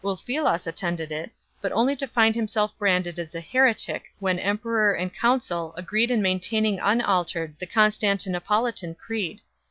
Ulfilas 0.03 0.65
attended 0.65 1.11
it, 1.11 1.29
but 1.61 1.71
only 1.73 1.95
to 1.97 2.07
find 2.07 2.33
himself 2.33 2.75
branded 2.79 3.19
as 3.19 3.35
a 3.35 3.39
heretic 3.39 4.05
when 4.17 4.39
emperor 4.39 4.93
and 4.95 5.13
council 5.13 5.75
agreed 5.77 6.09
in 6.09 6.23
maintaining 6.23 6.79
unaltered 6.79 7.53
the 7.59 7.67
Constan 7.67 8.17
tinopolitan 8.17 8.97
Creed. 8.97 9.41